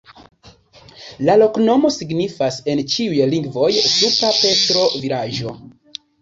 [1.27, 5.55] La loknomo signifas en ĉiuj lingvoj: supra-Petro-vilaĝo.